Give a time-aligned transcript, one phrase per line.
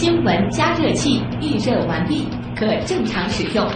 [0.00, 2.26] 新闻加热器预热完毕，
[2.56, 3.70] 可正常使用。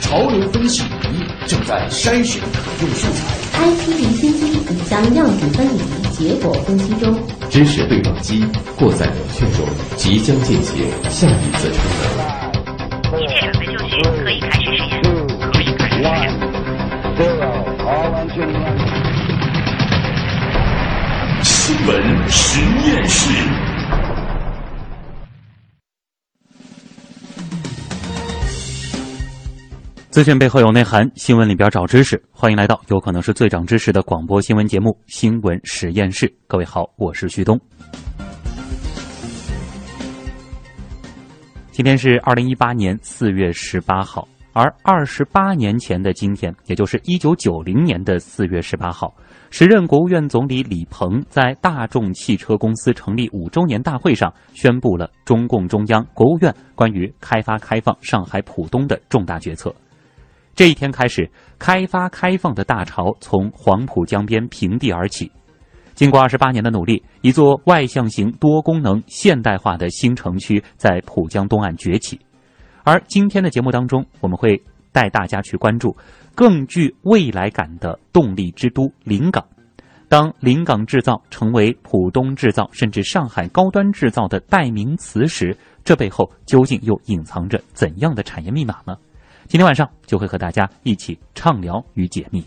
[0.00, 3.24] 潮流分析仪正在筛选可用素材。
[3.58, 5.80] IT 离心机已将样品分离，
[6.10, 7.18] 结果分析中。
[7.48, 8.44] 知识对撞机
[8.76, 9.66] 过载冷却中，
[9.96, 13.18] 即将进行下一次产能。
[13.18, 15.02] 一切准备就绪，可以开始实验。
[15.54, 16.12] 可以开始实验。
[21.42, 21.90] 新闻
[22.28, 23.71] 实验室。
[30.12, 32.22] 资讯背后有内涵，新闻里边找知识。
[32.30, 36.26] 欢迎来到有可能是最长知识的广播新闻节目《新闻实验室》。
[36.46, 37.58] 各位好，我是旭东。
[41.70, 49.14] 今天是二零一八年四月十八号，而二十八年前的今天，也就是一九九零年的四月十八号，
[49.48, 59.74] 时任国务院总理李鹏在大众汽车公司成立五周年大会上宣布了中共中央、国务院关于开发开放上海浦东的重大决策。
[60.54, 65.30] 这一天开始，开发开放的大潮从黄浦江边平地而起。
[65.94, 72.18] 经过二十八年的努力，一座外向型、多功能、现代化的新城区在浦江东岸崛起。
[72.84, 74.60] 而今天的节目当中，我们会
[74.90, 75.96] 带大家去关注
[76.34, 79.44] 更具未来感的动力之都临港。
[80.08, 88.94] 当临港制造成为浦东制造甚至上海高端制造的代名词时，这背后究竟又隐藏着怎样的产业密码呢？
[89.52, 92.42] 今天晚上就会和大家一起畅聊与解密。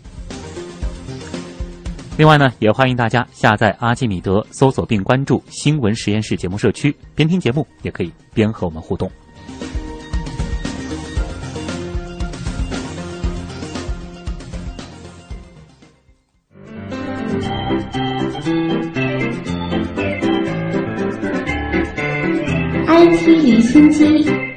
[2.18, 9.08] 另外呢，也欢迎大家下载阿基米德，搜索并关注“新闻实验室”节目社区，边听节目也可以边和我们互动。
[22.88, 24.55] IT 离心机。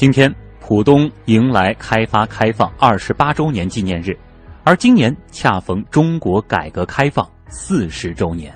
[0.00, 4.16] 今天，浦东迎来开发开放二十八周年纪念日，
[4.64, 8.50] 而今年恰逢中国改革开放四十周年。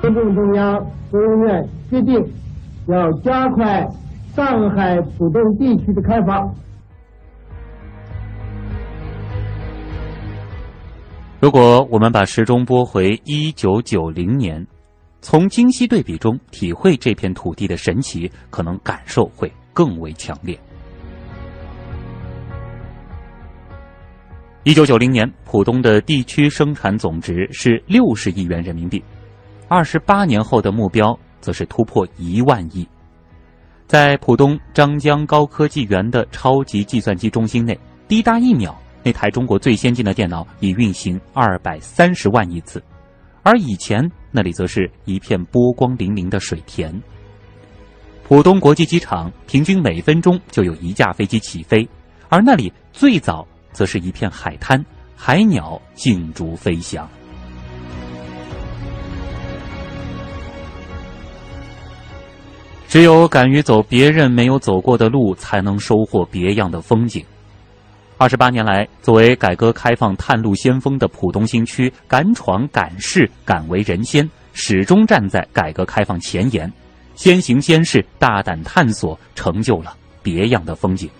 [0.00, 2.18] 中共中央、国务院决定
[2.88, 3.86] 要加快
[4.34, 6.42] 上海浦东地区的开发。
[11.38, 14.66] 如果我们把时钟拨回一九九零年。
[15.24, 20.56] 从今昔对比中体会这片土地的神奇，可能感受会更为强烈。
[24.64, 29.02] 一九九零年，浦东的地区生产总值是六十亿元人民币，
[29.66, 32.86] 二十八年后的目标则是突破一万亿。
[33.86, 42.82] 在浦东张江高科技园的超级计算机中心内，滴答一秒，那台中国最先进的电脑已运行二百三十万亿次。
[43.42, 44.06] 而以前
[44.36, 46.92] 那里则是一片波光粼粼的水田。
[48.26, 51.88] 浦东国际机场平均每分钟就有一架飞机起飞，
[52.28, 54.84] 而那里最早则是一片海滩，
[55.14, 57.08] 海鸟竞逐飞翔。
[62.88, 67.24] 只有敢于走别人没有走过的路，才能收获别样的风景。
[68.16, 76.72] 二十八年来，作为改革开放探路先锋的浦东新区，敢闯敢试敢为人先，始终站在改革开放前沿，
[77.16, 81.10] 先行先试，大胆探索，成就了别样的风景。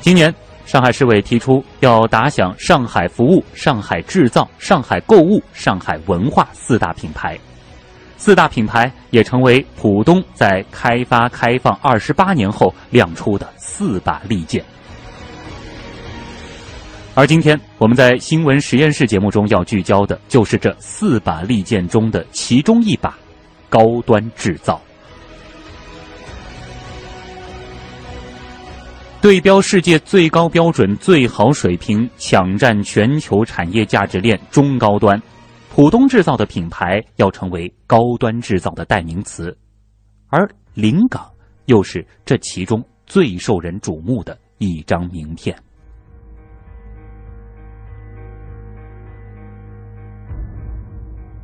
[0.00, 0.32] 今年，
[0.64, 7.36] 上海市委提出要打响上海服务、上海制造、上海购物、上海文化四大品牌。
[8.20, 14.62] 四大品牌也成为浦东在开发开放二十八年后亮出的四把利剑。
[17.14, 23.16] 而今天我们在新闻实验室节目中要聚焦的，就是这四把利剑中的其中一把——
[23.70, 24.78] 高端制造。
[29.22, 35.20] 对标世界最高标准、最好水平，抢占全球产业价值链中高端。
[35.72, 39.56] 浦东制造的品牌要成为高端制造的代名词，
[40.28, 41.30] 而临港
[41.66, 45.56] 又是这其中最受人瞩目的一张名片。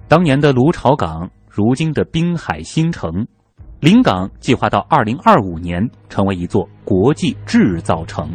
[0.09, 3.25] 当年的芦潮港，如今的滨海新城，
[3.79, 8.29] 临港计划到二零二五年成为一座国际制造城。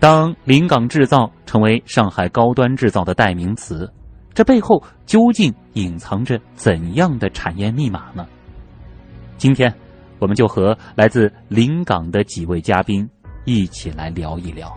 [0.00, 3.90] 当临港制造成为上海高端制造的代名词，
[4.34, 8.26] 这背后究竟隐藏着怎样的产业密码呢？
[9.38, 9.72] 今天，
[10.18, 13.08] 我们就和来自临港的几位嘉宾
[13.44, 14.76] 一起来聊一聊。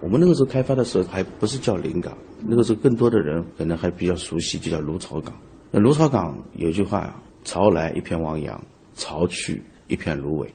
[0.00, 5.34] 我们那个时候开发的时候还不是叫临港，那个时候更多的人可能还比较熟悉，就叫芦草港。
[5.70, 8.58] 那芦草港有句话啊：“潮来一片汪洋，
[8.94, 10.52] 潮去一片芦苇。”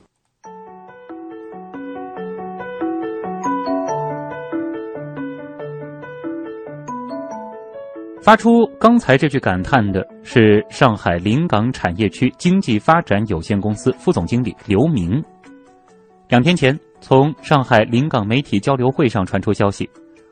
[8.27, 15.24] 发出刚才这句感叹的是上海临港产业区经济发展有限公司副总经理刘明。
[16.27, 16.77] 两天前。
[17.00, 19.88] 从上海临港媒体交流会上传出消息，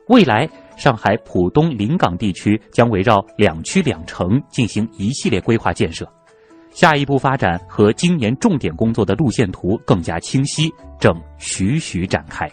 [0.08, 0.46] 未来
[0.76, 6.06] 上海浦东临港地区将围绕两区两城进行一系列规划建设，
[6.70, 12.50] 下一步发展和今年重点工作的路线图更加清晰，正徐徐展开。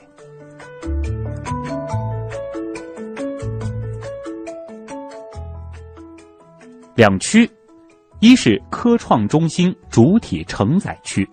[6.95, 7.50] 两区，
[8.19, 11.28] 一是科创中心主体承载区。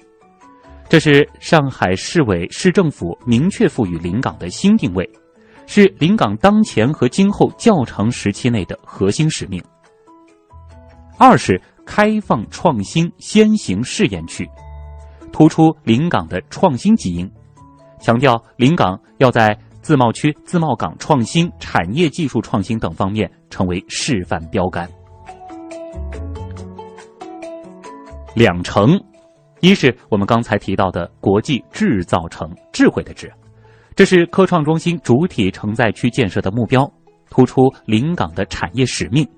[0.89, 5.09] 这是上海市委市政府明确赋予临港的新定位，
[5.67, 9.62] 是临港当前和今后较长时期内的核心使命。
[11.17, 14.49] 二是开放创新先行试验区，
[15.31, 17.31] 突出临港的创新基因，
[18.01, 24.89] 强调临港要在自贸区、自贸港创新、产业技术创新等方面成为示范标杆。
[28.35, 28.99] 两城。
[29.61, 33.31] 一是我们刚才提到的国际制造城，智慧的智，
[33.95, 36.91] 这是科创中心主体承载区建设的目标，
[37.29, 39.29] 突出临港的产业使命，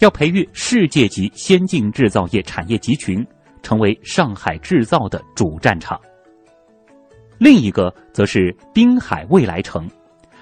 [0.00, 3.24] 要培育世界级先进制造业产业集群，
[3.62, 5.96] 成为上海制造的主战场。
[7.38, 9.88] 另一个则是滨海未来城，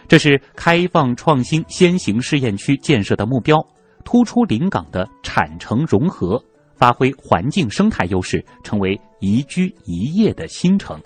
[0.09, 3.59] 这是开放创新先行试验区建设的目标，
[4.07, 6.43] 突出临港的产城融合。
[6.79, 11.01] 发挥环境生态优势，成为宜居宜业的新城。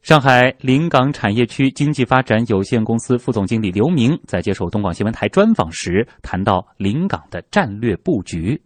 [0.00, 8.58] 上海临港产业区经济发展有限公司副总经理刘明在接受东广新闻台专访时谈到临港的战略布局，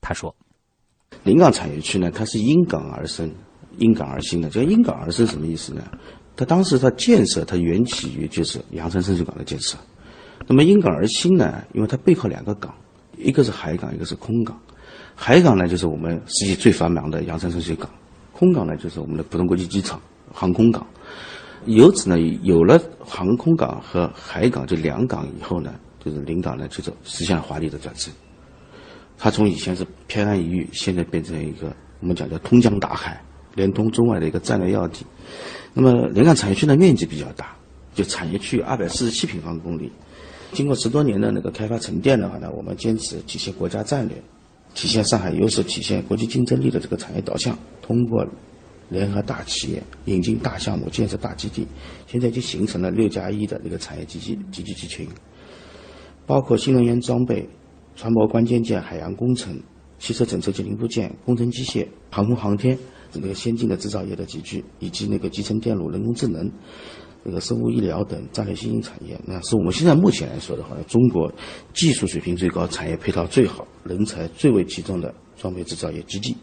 [0.00, 0.32] 他说
[1.24, 3.28] ：“临港产业区呢，它是因港而生，
[3.78, 4.48] 因港而兴的。
[4.48, 5.82] 这个因港而生什么意思呢？”
[6.36, 9.76] 它当时它建设，它缘起于就是阳山深水港的建设。
[10.46, 11.64] 那么因港而兴呢？
[11.72, 12.74] 因为它背靠两个港，
[13.16, 14.58] 一个是海港，一个是空港。
[15.14, 17.88] 海港呢，就是我们世界最繁忙的阳山深水港；
[18.32, 20.00] 空港呢，就是我们的浦东国际机场、
[20.32, 20.84] 航空港。
[21.66, 25.72] 由此呢，有了航空港和海港这两港以后呢，
[26.04, 28.12] 就是临港呢，就是实现了华丽的转身。
[29.16, 33.22] 它从以前是偏安一隅，现在变成一个我们讲叫通江达海、
[33.54, 35.04] 联通中外的一个战略要地。
[35.72, 37.56] 那么临港产业区的面积比较大，
[37.94, 39.90] 就产业区二百四十七平方公里。
[40.52, 44.16] 经过十多年的那个开发沉淀的话呢，我们坚持体现国家战略、
[44.72, 48.24] 体现上海优势、体现国际竞争力的这个产业导向，通过
[48.88, 51.66] 联合大企业、引进大项目、建设大基地，
[52.06, 55.08] 现在就形成了六加一的那个产业集集集聚集群，
[56.24, 57.48] 包括新能源装备、
[57.96, 59.60] 船舶关键件、海洋工程、
[59.98, 62.78] 汽车整车及零部件、工程机械、航空航天。
[63.20, 66.50] 那个先进的制造业的集聚，以及那个集成电路、人工智能、
[67.22, 71.32] 那个生物医疗等战略新兴产业，那是我们现在目前来说的话，中国
[71.72, 76.36] 技术水平最高、产业配套最好、人才最为集中的装备制造业基地。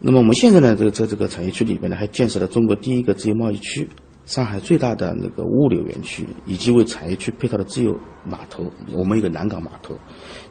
[0.00, 3.88] 那么我们现在呢，这个在这个产业区里面呢，还建设了中国第一个自由贸易区。
[4.26, 9.94] 上海最大的那个物流园区，以及为产业区配套的自由码头，我们一个南港码头，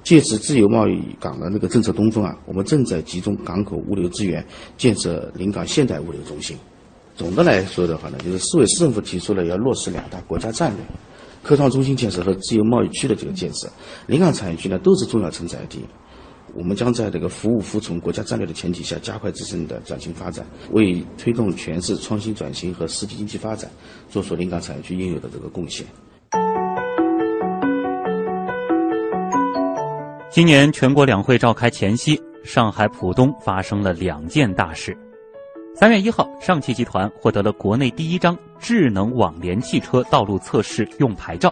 [0.04, 4.46] 借此自由贸易港的那个政策东风啊，我们正在集中港口物流资源，
[4.78, 6.56] 建设临港现代物流中心。
[7.16, 10.86] 总的来说的话呢，就是市委市政府提出了要落实两大国家战略：
[11.42, 13.68] 科创中心建设和自由贸易区的这个建设。
[14.06, 15.80] 临港产业区呢，都是重要承载地。
[16.56, 23.70] 我们将在这个服务服从国家战略的前提下，加快自身的转型发展，为推动全市创新转型和实体经济发展
[24.08, 25.86] 做出临港产业区应有的这个贡献。
[30.30, 34.96] 今年全国两会召开前夕，上海浦东发生了两件大事。
[35.76, 41.52] 三月一号，上汽集团获得了国内第一张智能网联汽车道路测试用牌照，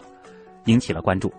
[0.65, 1.31] 引起了关注。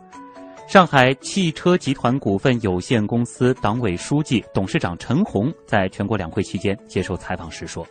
[0.72, 7.86] 上海汽车集团股份有限公司党委书记、董事长陈红在全国两会期间接受采访时说：“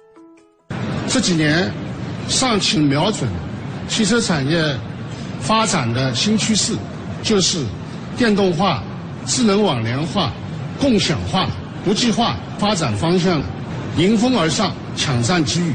[1.07, 1.71] 这几年，
[2.27, 3.29] 上汽瞄准
[3.88, 4.75] 汽车产业
[5.39, 6.73] 发展的新趋势，
[7.21, 7.63] 就是
[8.17, 8.81] 电动化、
[9.27, 10.33] 智能网联化、
[10.79, 11.47] 共享化、
[11.85, 13.43] 国际化发展方向，
[13.95, 15.71] 迎风而上，抢占机遇。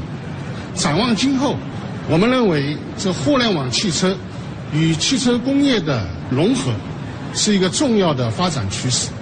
[0.74, 1.54] 展望今后，
[2.10, 4.18] 我们认为这互联网汽车
[4.72, 6.72] 与汽车工业的融合
[7.36, 9.12] 是一个重要的发展趋势。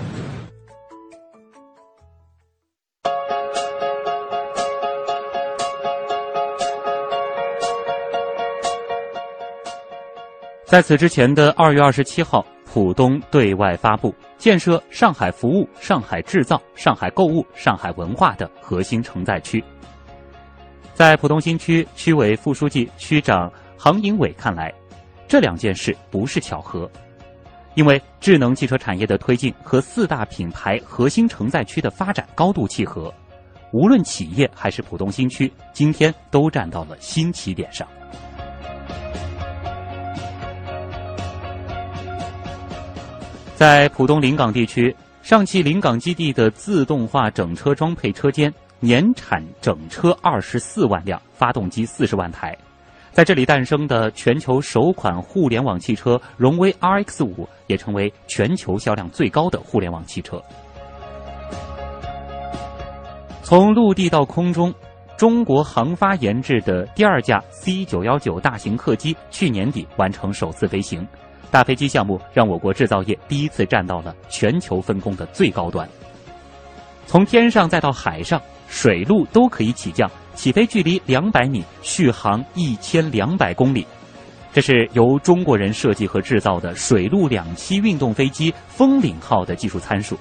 [10.64, 19.62] 在此之前的二月二十七号，浦东对外发布建设上海服务、上海制造、上海购物、上海文化的核心承载区。
[20.94, 24.73] 在浦东新区区委副书记、区长杭迎伟看来，
[25.28, 26.90] 这两件事不是巧合，
[27.75, 33.12] 因为智能汽车产业的推进和四大品牌核心承载区的发展高度契合，
[33.73, 37.87] 无论企业还是浦东新区，今天都站到了新起点上。
[43.57, 52.57] 在浦东临港地区，上汽临港基地的自动化整车装配车间年产整车二十四万辆，发动机四十万台。
[53.14, 60.42] 在这里诞生的全球首款互联网汽车荣威 RX 五，也成为全球销量最高的互联网汽车。
[63.44, 64.75] 从陆地到空中，
[65.16, 71.06] 中国航发研制的第二架 C 九幺九大型客机去年底完成首次飞行。
[71.52, 75.88] 大飞机项目让我国制造业第一次站到了全球分工的最高端。
[77.06, 83.86] 从天上再到海上，水陆都可以起降，起飞距离两百米，续航一千两百公里。
[84.52, 90.16] 这是由中国人设计和制造的水陆两栖运动飞机“风领号”的技术参数。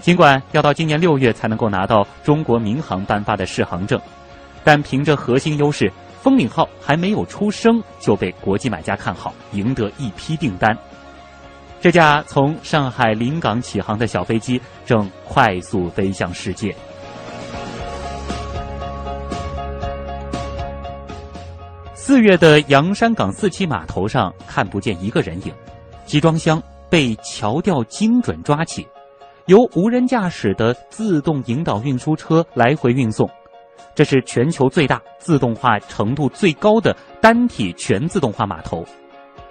[0.00, 4.00] 尽管要到今年六月才能够拿到中国民航颁发的适航证，
[4.64, 5.92] 但凭着核心优势。
[6.22, 10.76] 风领号还没有出生就被国际买家看好，赢得一批订单。
[11.80, 16.72] 这架从上海临港起航的小飞机正快速飞向世界。
[22.04, 25.54] 四月的洋山港四期码头上看不见一个人影，
[26.04, 28.84] 集装箱被桥吊精准抓起，
[29.46, 33.30] 由无人驾驶的自动引导运输车来回运送。
[33.94, 38.84] 这是全球最大、自动化程度最高的单体全自动化码头。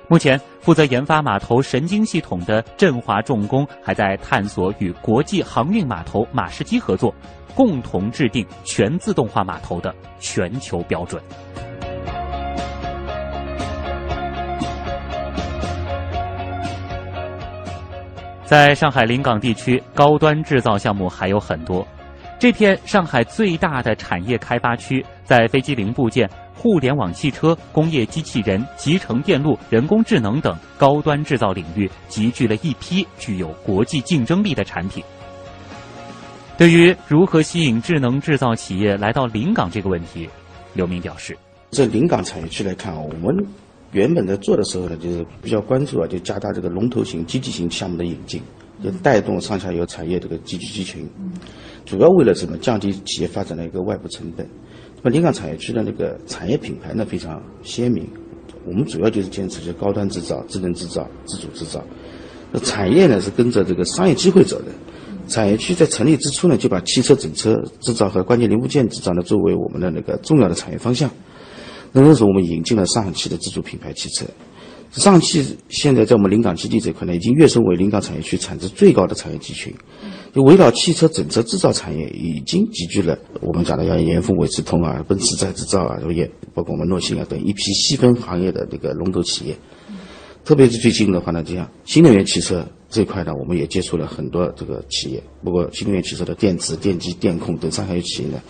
[0.09, 7.15] 目前，负责研发码头神经系统的振华重工还在探索与国际航运码头马士基合作，
[7.55, 11.23] 共同制定全自动化码头的全球标准。
[18.51, 21.87] 在上海临港地区，高端制造项目还有很多。
[22.37, 35.01] 这片上海最大的产业开发区，在飞机零部件、互联网汽车、工业机器人、集成电路、人工智能等高端制造领域，集聚了一批具有国际竞争力的产品。
[36.57, 40.27] 对于如何吸引智能制造企业来到临港这个问题，
[40.73, 41.37] 刘明表示：
[41.69, 43.33] 在临港产业区来看，我们
[43.91, 48.41] 原本在做的时候呢，就是比较关注啊，就加大这个龙头型、积极型项目的引进，
[48.81, 51.09] 就带动上下游产业这个集聚集群。
[51.85, 52.57] 主要为了什么？
[52.57, 54.47] 降低企业发展的一个外部成本。
[54.97, 58.07] 那么临港产业区的那个产业品牌呢非常鲜明。
[58.65, 61.83] 我们主要就是坚持就高端制造、智能制造、自主制造。
[62.51, 64.67] 那产业呢是跟着这个商业机会走的。
[65.27, 71.09] 产业区在成立之初呢，就把汽车整车制造和关键零部件制造呢作为我们的那个重要的产业方向。
[71.91, 74.25] 那那时候我们引进了上汽的自主品牌汽车。
[74.91, 79.73] 上汽现在在我们临港基地这块呢，已经跃升为临港产业区产值最高的产业集群。
[80.33, 89.55] 就围绕汽车整车制造产业，已经集聚了我们讲的像盐丰韦智通啊、奔驰再制造啊，也包括我们诺信啊等一批细分行业的这个龙头企业。
[90.43, 95.23] 特别是最近的话呢，就像新能源汽车这块呢，我们也接触了很多这个企业。
[95.41, 98.41] 不过新能源汽车的电池、电机、电控等上下游企业呢，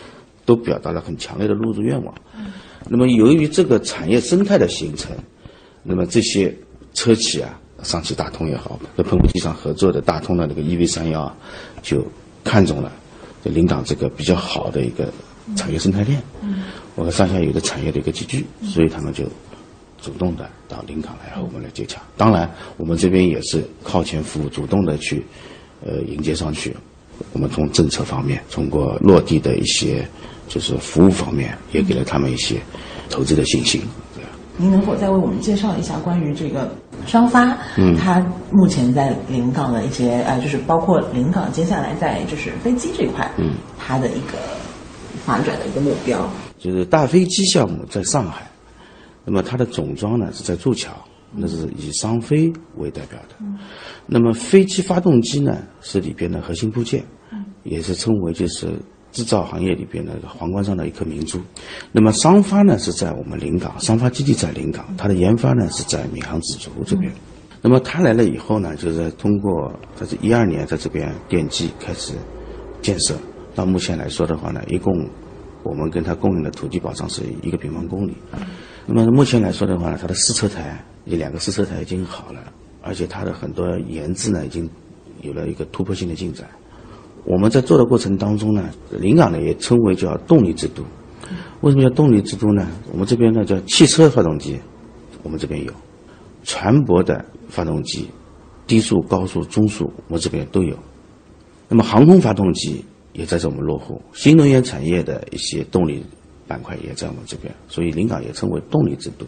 [0.43, 2.15] 都表达了很强烈的入驻愿望。
[2.87, 5.15] 那么由于这个产业生态的形成，
[5.83, 6.53] 那么这些
[6.93, 7.57] 车企啊。
[7.83, 11.35] 上汽大通也好，和喷雾机厂合作的大通的那个 EV 三幺啊，
[11.81, 12.05] 就
[12.43, 12.91] 看中了
[13.43, 15.11] 这临港这个比较好的一个
[15.55, 16.21] 产业生态链，
[16.93, 19.23] 我和上下游的产业的一个集聚，所以他们就
[19.99, 21.99] 主动的到临港来和我们来接洽。
[22.15, 22.47] 当然，
[22.77, 25.25] 我们这边也是靠前服务，主动的去
[25.83, 26.75] 呃迎接上去。
[27.33, 30.07] 我们从政策方面，通过落地的一些
[30.53, 32.61] 就是服务方面，也给了他们一些
[33.09, 33.81] 投资的信心。
[34.57, 36.69] 您能否再为我们介绍一下关于这个
[37.07, 38.19] 商发，嗯，它
[38.51, 44.37] 目前在临港的一些呃，就是包括临港接下来在就是飞机这块，嗯，它的一个
[45.25, 46.29] 发展的一个目标。
[46.59, 48.45] 就是大飞机项目在上海，
[49.25, 50.91] 那么它的总装呢是在铸桥，
[51.33, 53.35] 那是以商飞为代表的。
[54.05, 57.03] 那么飞机发动机呢是里边的核心部件，
[57.63, 58.67] 也是称为就是
[59.11, 61.39] 制造行业里边的皇冠上的一颗明珠。
[61.91, 67.11] 那么商发呢是在我们临港，商发基地在临港，它的研发呢是在闵行紫竹这边。
[67.61, 72.13] 那么他来了以后呢，就是通过他是一二年在这边奠基开始
[72.81, 73.15] 建设，
[73.53, 75.07] 到目前来说的话呢，一共
[75.61, 78.15] 我们跟他供应的土地保障是一个平方公里。
[78.87, 82.41] 那么目前来说的话呢，它的试车台有两个试车台已经好了，
[82.81, 84.67] 而且它的很多研制呢已经
[85.21, 86.49] 有了一个突破性的进展。
[87.25, 90.83] 我们在做的过程当中呢，临港呢也称为叫动力之都。
[91.61, 92.67] 为什么叫动力之都呢？
[92.91, 94.59] 我们这边呢叫汽车发动机，
[95.23, 95.73] 我们这边有
[96.43, 97.23] 船舶的。
[97.51, 98.09] 发动机，
[98.65, 100.73] 低速、高速、中速，我们这边都有。
[101.67, 106.01] 那么航空发动机也在这我们落户，新能源产业的一些动力
[106.47, 109.25] 板块也在我们这边，所以临港也称为动力之都。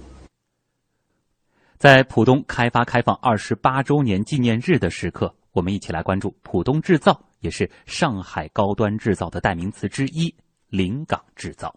[1.78, 10.34] 在浦东开发开放二十八周年纪念日的时刻，我们一起来关注浦东制造，也是上海高端制造的代名词之一——
[10.72, 11.72] 临港制造。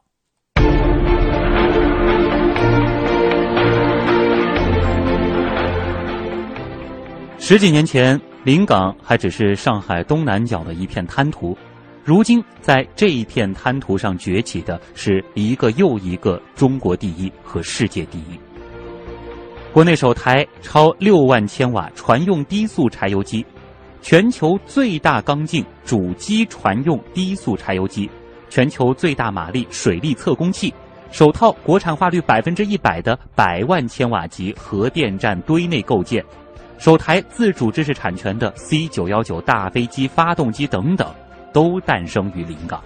[7.38, 11.56] 十几年前，临港还只是上海东南角的一片滩涂，
[12.02, 18.40] 如今在这一片滩涂上崛起的是一个又一个中国第一和世界第一。
[19.72, 23.44] 国内首台超六万千瓦船用低速柴油机，
[24.08, 28.08] 全球最大缸径主机船用低速柴油机，
[28.48, 30.72] 全球最大马力水力测功器，
[31.10, 36.24] 首套国产化率百分之一百的百万千瓦级核电站堆内构件。
[36.78, 41.12] 首台自主知识产权的 C 九幺九大飞机发动机等等，
[41.52, 42.80] 都诞生于临港。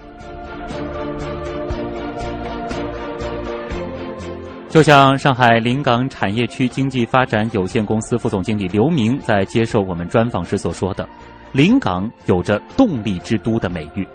[4.71, 11.09] 就像上海临港产业区经济发展有限公司副总经理刘明在接受我们专访时所说的，
[11.53, 14.07] 临港有着“动力之都”的美誉。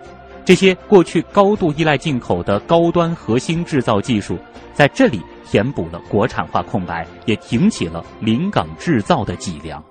[0.46, 4.38] 这些过去高度依赖进口的高端核心制造技术，
[4.74, 9.84] 在这里填补了国产化空白，也挺起了临港制造的脊梁。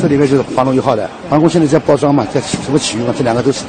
[0.00, 3.64] 这里面就是华龙一号的航空，现在在包装嘛，在什么启用嘛，这两个都是，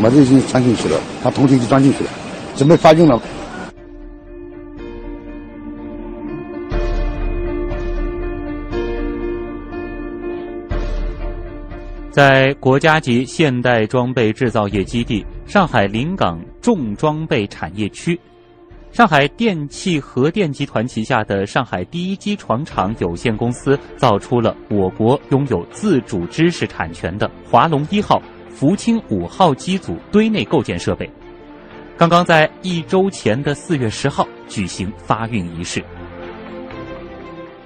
[0.00, 2.10] 模子已经装进去了，它铜体已经装进去了，
[2.54, 3.20] 准备发运了。
[12.16, 18.18] 在国家级现代装备制造业基地上海临港重装备产业区，
[18.90, 31.06] 上海电气核电集团旗下的上海第一机床厂有限公司造出了我国拥有自主知识产权的华龙一号、福清五号机组堆内构件设备，
[31.98, 35.84] 刚刚在一周前的四月十号举行发运仪式。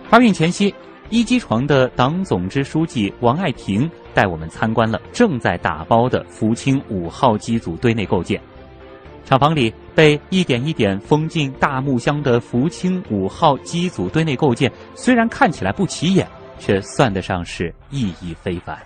[0.09, 0.75] 发运前夕。
[1.11, 8.41] 一机床的党总支书记王爱平带我们参观了正在打包的福清五号机组堆内构件。
[9.25, 16.25] 厂房里被一点一点封进大木箱的福清五号机组堆内构件，虽然看起来不起眼，
[16.61, 18.79] 却算得上是意义非凡。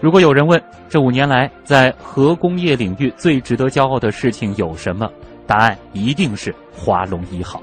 [0.00, 5.10] 如果有人问这五年来在核工业领域最值得骄傲的事情有什么？
[5.48, 7.60] 答案一定是华龙一号。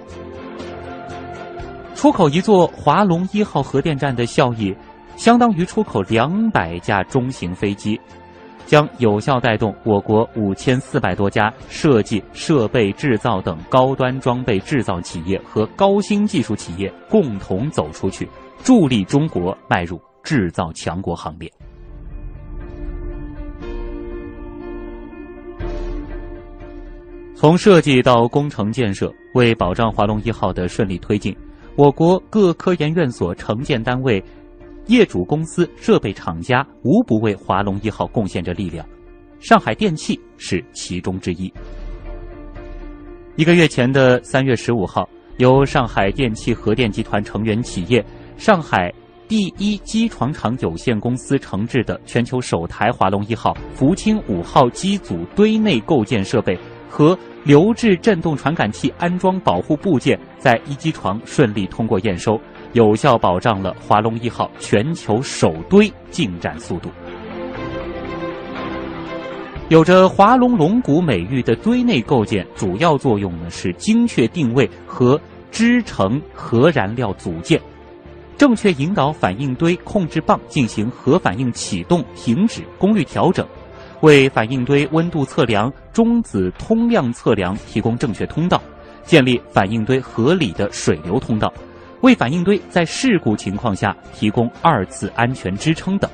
[1.93, 4.75] 出口一座华龙一号核电站的效益，
[5.15, 7.99] 相当于出口两百架中型飞机，
[8.65, 18.27] 将有效带动我国五千四百多家设计、设备制造等高端装备制造企业和高新技术企业共同走出去，
[18.63, 21.51] 助力中国迈入制造强国行列。
[27.37, 31.35] 从设计到工程建设，为保障华龙一号的顺利推进，
[31.75, 34.23] 我国各科研院所、承建单位、
[34.87, 38.87] 业主公司、设备厂家无不为华龙一号贡献着力量。
[39.41, 41.53] 上海电气是其中之一。
[43.35, 48.03] 一个月前的三月十五号，由上海电气核电集团成员企业
[48.37, 48.89] 上海
[49.27, 56.57] 第一机床厂有限公司承制的全球首台华龙一号福清五号机组堆内构件设备。
[56.89, 62.39] 和流质振动传感器安装保护部件在一机床顺利通过验收，
[62.73, 66.89] 有效保障了华龙一号全球首堆进展速度。
[69.69, 75.19] 有着“华龙龙骨”美誉的堆内构件，主要作用呢是精确定位和
[75.51, 77.59] 支撑核燃料组件。
[78.37, 83.47] 正确引导反应堆控制棒进行核反应启动、停止、功率调整，
[84.01, 88.61] 为反应堆温度测量、中子通量测量提供正确通道，
[89.03, 91.51] 建立反应堆合理的水流通道，
[92.01, 96.09] 为反应堆在事故情况下提供二次安全支撑等。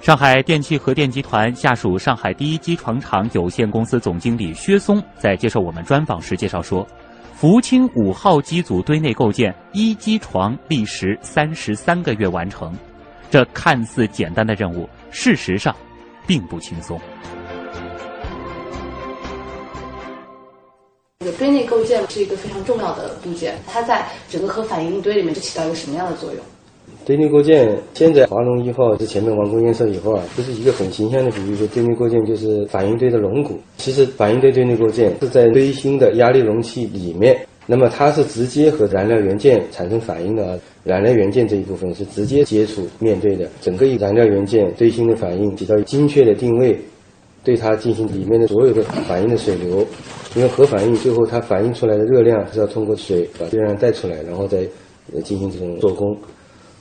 [0.00, 6.86] 上海电气核电集团下属上海第一机床厂有限公司总经理薛松在接受我们专访时介绍说，
[7.32, 12.70] 福清五号机组堆内构建一机床历时三十三个月完成，
[13.34, 15.74] 这看似简单的任务，事实上
[16.24, 16.96] 并不轻松。
[21.18, 26.40] 这个堆内构建是一个非常重要的部件，它在整个核反应堆里面是起到一个什么样的作用？
[27.04, 31.56] 堆内构建，现在华龙一号是前面完工验收以后啊，这是一个很形象的比喻。
[31.56, 33.60] 说堆内构建就是反应堆的龙骨。
[33.78, 37.36] 其实反应堆堆内构建是在堆芯的压力容器里面，
[37.66, 40.58] 那么它是直接和燃料元件产生反应的。
[40.84, 46.78] 燃料元件这一部分是直接接触面对的，整个燃料元件堆芯的反应起到精确的定位，
[47.42, 49.86] 对它进行里面的所有的反应的水流。
[50.36, 54.58] 因为核反应最后它反应出来的热量是要通过水把热量带出来，然后再
[55.22, 56.14] 进行这种做工。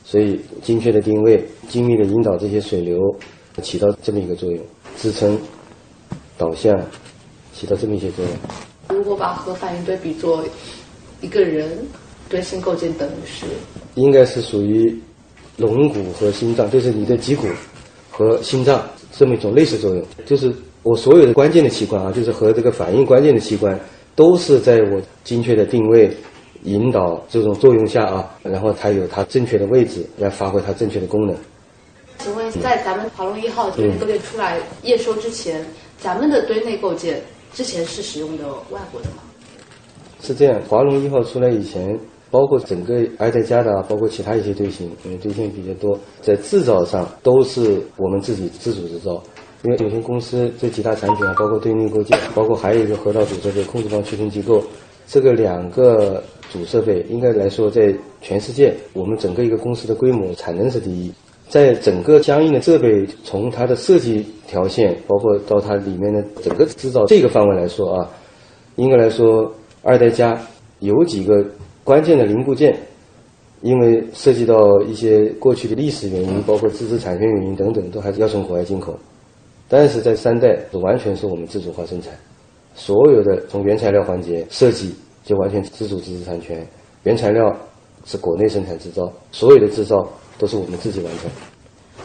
[0.04, 3.00] 所以，精确的定位、精密的引导这些水流，
[3.62, 4.62] 起到这么一个作用，
[4.98, 5.40] 支撑、
[6.38, 6.78] 导向，
[7.54, 8.34] 起到这么一些作用。
[8.90, 10.44] 如果把核反应堆比作
[11.22, 11.70] 一个人，
[12.30, 13.46] 堆芯构建等于是？
[13.96, 14.96] 应该是属于
[15.58, 17.48] 龙骨和心脏，就是你的脊骨
[18.10, 20.04] 和心脏这么一种类似作用。
[20.26, 23.80] 就是我所有的关键的器官啊，就是和这个反应关键的器官，
[24.16, 26.16] 都是在我精确的定位。
[26.66, 31.36] 引导这种作用下啊，然后它有它正确的位置来发挥它正确的功能。
[32.20, 35.62] 请问，在咱们华龙一号堆内构建出来验收之前，
[35.98, 37.22] 咱们的堆内构建
[37.54, 39.24] 之前是使用的外国的吗？
[40.22, 42.00] 是这样，华龙一号出来以前，
[42.32, 49.22] 包括整个埃德加的，包括其他一些堆芯，因为堆芯比较多，在制造上都是我们自己自主制造。
[49.64, 54.64] 因为有限公司这几大产品啊，包括堆内构件，包括还有一个核导组设备控制棒驱动机构，
[55.08, 56.24] 这个两个。
[56.52, 61.12] 主设备应该来说，在全世界，我们整个一个公司的规模、产能是第一。
[61.50, 68.10] 在整个相应的设备，从它的设计条线，包括到它里面的整个制造这个范围来说啊，
[68.76, 69.52] 应该来说，
[69.82, 70.40] 二代加
[70.80, 71.46] 有几个
[71.84, 72.78] 关键的零部件，
[73.62, 78.98] 因为涉及到一些过去的历史原因，包括知识产权原因等等，都还是要从国外进口。
[79.68, 82.14] 但是在三代，完全是我们自主化生产，
[82.76, 84.94] 所有的从原材料环节设计。
[85.26, 86.68] 就完全自主知识产权，
[87.04, 87.50] 原材料
[88.04, 90.06] 是国内生产制造，所有的制造
[90.38, 91.30] 都是我们自己完成。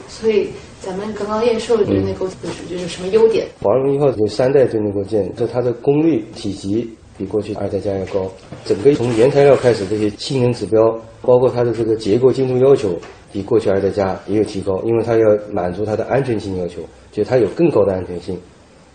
[0.07, 0.49] 所以
[0.81, 3.47] 咱们刚刚验收的堆内构建就是什么优点？
[3.61, 8.31] 华龙一号有三代堆内构件，就它的功率、体积比过去二代加要高，
[8.64, 10.81] 整个从原材料开始这些性能指标，
[11.21, 12.97] 包括它的这个结构精度要求，
[13.33, 16.81] 比过去二代加也有提高，因为它要满足它的安全性要求，
[17.12, 18.38] 就它有更高的安全性，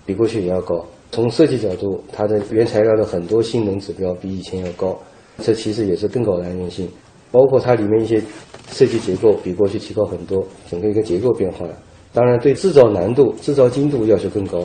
[0.06, 0.84] 比过去也要高。
[1.12, 4.98] 从设计角度，它的原材料的很多性能指标比以前要高，
[5.40, 6.90] 这其实也是更高的安全性。
[7.34, 8.22] 包括它里面一些
[8.72, 11.76] 设计结构比过去提高很多，整个一个结构变化了。
[12.14, 14.64] 当然，对制造难度、制造精度要求更高，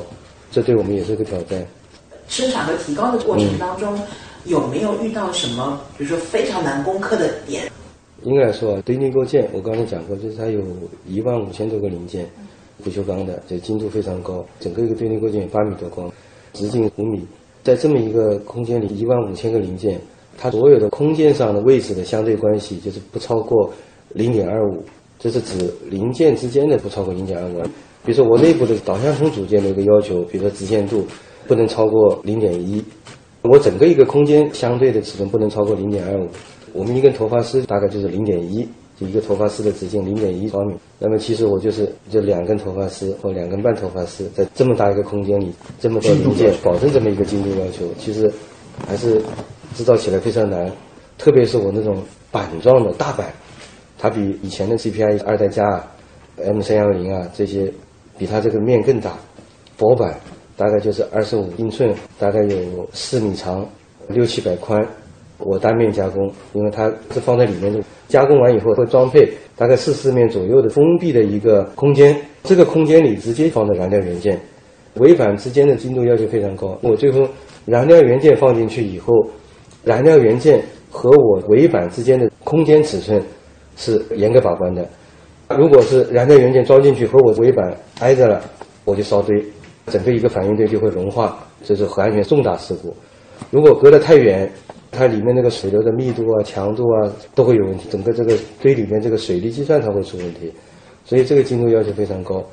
[0.53, 1.67] 这对我们也是个挑战。
[2.29, 3.99] 生产和提高的过程当中，
[4.45, 7.63] 有没有遇到什么，比如说非常难攻克的点？
[8.25, 10.61] 应该来说啊，堆内构件我刚才讲过，就是它有
[11.07, 12.29] 一万五千多个零件，
[12.85, 16.13] 不锈钢的，这精度非常高，整个一个堆内构件八米多高。
[16.53, 17.27] 直径五米，
[17.63, 20.01] 在这么一个空间里，一万五千个零件，
[20.39, 23.71] 它所有的空间上的位置的相对关系就是不超过
[24.15, 24.83] 零点二五，
[25.19, 27.61] 这是指零件之间的不超过零点二五。
[28.05, 31.05] 比如说我内部的导向孔组件的一个要求，比如说直线度
[31.47, 32.83] 不能超过零点一，
[33.43, 36.29] 我整个一个空间相对的尺寸不能超过零点二五，
[36.73, 38.67] 我们一根头发丝大概就是零点一。
[39.01, 48.29] 就一个头发丝的直径零点一毫米，那么其实我就是就两根头发丝或两根半头发丝，在这么大一个空间里，这么多零件，保证这么一个精度要求，其实
[48.89, 49.23] 还是
[49.75, 50.71] 制造起来非常难。
[51.17, 53.33] 特别是我那种板状的大板，
[53.99, 55.85] 它比以前的 CPI 二代加、
[56.37, 57.73] M 三幺零啊这些，
[58.17, 59.13] 比它这个面更大。
[59.77, 60.19] 薄板
[60.57, 63.67] 大概就是二十五英寸，大概有四米长，
[64.09, 64.81] 六七百宽。
[65.39, 67.81] 我单面加工，因为它是放在里面的。
[68.09, 74.41] 加工完以后会装配大概四十面左右的封闭的一个空间，这个空间里直接放的燃料元件，
[74.95, 76.77] 尾板之间的精度要求非常高。
[76.83, 77.29] 我最后
[77.67, 79.13] 燃料元件放进去以后，
[79.85, 83.23] 燃料元件和我尾板之间的空间尺寸
[83.77, 84.87] 是严格把关的。
[85.57, 88.43] 如果是燃料元件装进去和我尾板挨着了，
[88.85, 89.43] 我就烧堆，
[89.87, 92.95] 整个一个反应堆就会融化，这是核安全重大事故。
[93.51, 94.51] 如果隔得太远，
[94.91, 100.53] 它里面那个水流的密度啊、强度啊都会有问题，整个这个堆里面这个水力计算它会出问题，
[101.05, 102.45] 所以这个精度要求非常高。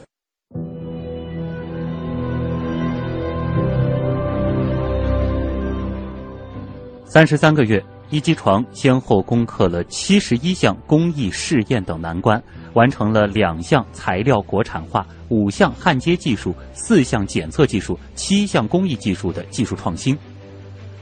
[7.16, 20.18] 三十三个月，一机床先后攻克了七十一项工艺试验等难关，完成了两项材料国产化、五项焊接技术、四项检测技术、七项工艺技术的技术创新，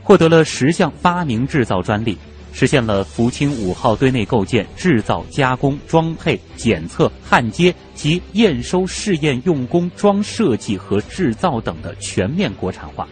[0.04, 2.16] 获得了十项发明制造专利，
[2.52, 13.08] 实现了福清五号堆内构件制造、加工、装配、检测、焊接及验收试验用工装设计和制造等的全面国产化。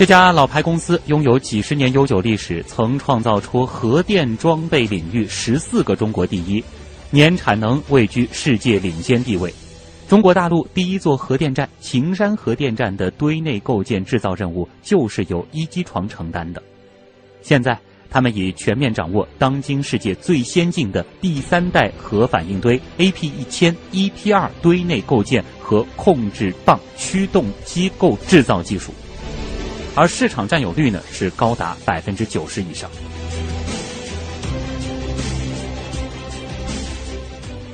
[0.00, 6.64] 这家老牌公司拥有几十年悠久历史，曾创造出核电装备领域十四个中国第一，
[7.10, 9.52] 年产能位居世界领先地位。
[10.08, 16.62] 中国大陆第一座核电站秦山核电站的堆内构件制造任务就是由一机床承担的。
[17.42, 28.94] 现在，他们已全面掌握当今世界最先进的第三代核反应堆 AP 一千、EP 二堆内构件和控制棒驱动机构制造技术。
[30.00, 32.90] 而市场占有率呢是高达百分之九十以上。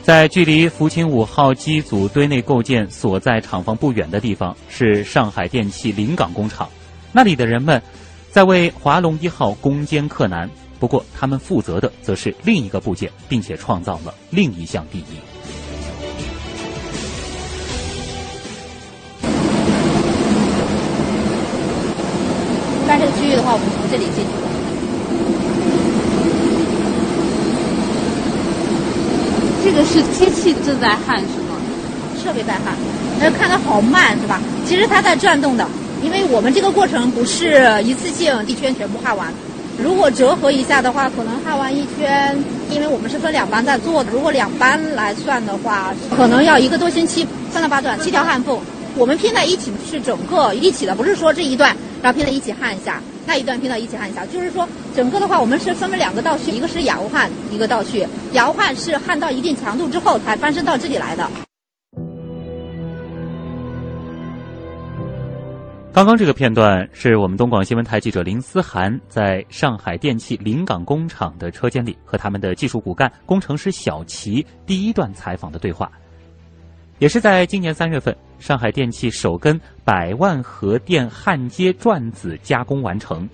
[0.03, 6.69] 在距离福清五号机组堆内构件所在厂房不远的地方，是上海电气临港工厂。
[7.13, 7.81] 那里的人们
[8.33, 15.36] 在为华龙一号攻坚克难，不过他们负责的则是另一个部件，并且创造了另一项第一。
[23.47, 24.31] 话，我们从这里进去。
[29.63, 31.55] 这个是机器正在焊是吗？
[32.23, 32.75] 设备在焊，
[33.21, 34.41] 那看的好慢是吧？
[34.67, 35.65] 其实它在转动的，
[36.03, 39.33] 因为我们这个过程不是一次性一圈全部焊完，
[39.81, 42.37] 如果折合一下的话，可能焊完一圈，
[42.71, 48.59] 因为我们是分两班在做的，如果两班来算的话，可能要一个多星期，三到八段，七条焊缝，
[48.97, 51.77] 我们拼在一起是整个一起的，不是说这一段。
[52.07, 54.65] 然后拼在一起焊一下，那一段拼到一起焊一下，就是说
[54.95, 58.07] 整个的话，我们是分为两个道序，一个是摇焊，一个道序。
[58.31, 61.29] 摇焊是焊到一定强度之后才翻身到这里来的。
[65.93, 75.91] 刚刚这个片段是我们东广新闻台记者林思涵在上海电气临港工厂的车间里和他们的技术骨干工程师小齐第一段采访的对话。
[76.99, 83.29] 也是在今年三月份，上海电气首根百万核电焊接转子加工完成，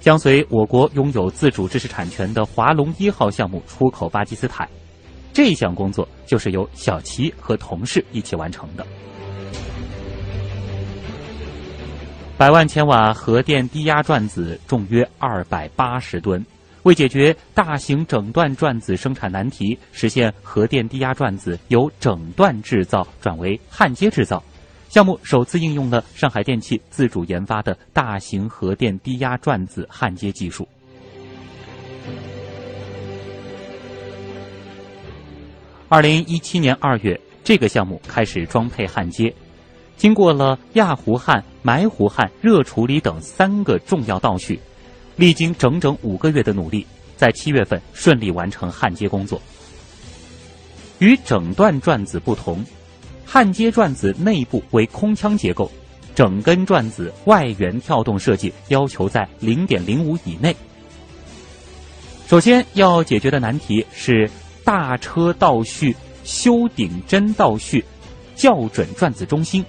[0.00, 4.68] 将随我国拥有自主知识产权的华龙一号项目出口巴基斯坦。
[5.32, 8.84] 这项工作就是由小齐和同事一起完成的。
[12.36, 16.44] 百万千瓦核电低压转子重约二百八十吨。
[16.86, 24.40] 为解决大型整段转子生产难题，实现核电低压转子由整段制造转为焊接制造，
[24.88, 30.66] 项目首次应用了上海电气自主研发的大型核电低压转子焊接技术。
[35.88, 39.34] 二零一七年二月，这个项目开始装配焊接，
[39.96, 44.60] 经过了氩弧焊、埋弧焊、热处理等三个重要道序。
[45.16, 49.40] 历经整整五个月的努力，在七月份顺利完成焊接工作。
[50.98, 52.64] 与整段转子不同，
[53.24, 55.70] 焊接转子内部为空腔结构，
[56.14, 60.54] 整根转子外圆跳动设计要求在零点零五以内。
[62.26, 64.28] 首先要解决的难题是
[64.64, 67.84] 大车倒序修顶针倒序
[68.34, 69.64] 校准转子中心。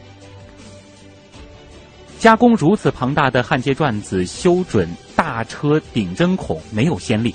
[2.20, 7.34] 加工如此庞大的焊接转子修准大车顶针孔没有先例，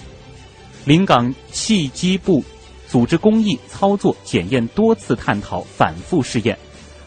[0.84, 2.42] 临港汽机部
[2.88, 6.58] 组织工艺操作检验多次探讨反复试验，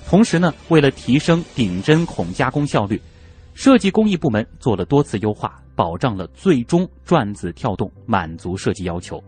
[0.08, 3.00] 同时呢，为了提升顶针孔加工效率，
[3.54, 9.22] 设计工艺部门做了多次优化，保障了最终转子跳动满足设计要求。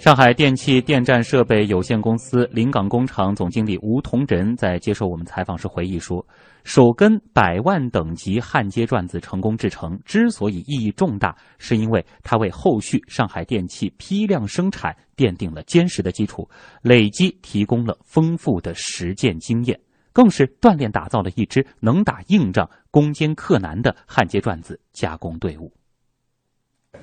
[0.00, 6.26] 上海电气电站设备有限公司临港工厂总经理吴同仁在接受我们采访时回忆说
[6.64, 16.48] ：“首根百万等级焊接转子成功制成，之所以意义重大，是因为它为后续上海电气批量生产奠定了坚实的基础，
[16.80, 19.78] 累积提供了丰富的实践经验，
[20.14, 25.70] 更是锻炼打造了一支能打硬仗、攻坚克难的焊接转子加工队伍。”